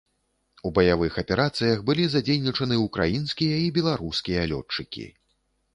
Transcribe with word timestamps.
У 0.69 0.71
баявых 0.77 1.19
аперацыях 1.23 1.83
былі 1.89 2.07
задзейнічаны 2.15 2.75
ўкраінскія 2.87 3.61
і 3.69 3.73
беларускія 3.79 4.49
лётчыкі. 4.55 5.11